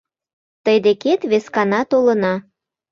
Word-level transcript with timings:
Тый 0.63 0.77
декет 0.85 1.21
вескана 1.31 1.81
толына. 1.89 2.33